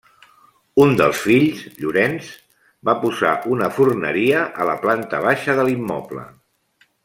Un 0.85 0.95
dels 1.01 1.19
fills, 1.25 1.59
Llorenç, 1.83 2.31
va 2.91 2.97
posar 3.03 3.35
una 3.57 3.69
forneria 3.77 4.41
a 4.65 4.69
la 4.73 4.77
planta 4.87 5.21
baixa 5.29 5.57
de 5.61 5.69
l'immoble. 5.71 6.27